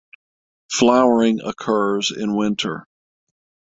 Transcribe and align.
Flowering 0.71 1.41
occurs 1.41 2.09
in 2.09 2.35
winter. 2.35 2.87